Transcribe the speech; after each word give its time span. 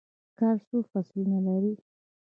کال 0.39 0.57
څو 0.67 0.77
فصلونه 0.89 1.37
لري؟ 1.47 1.73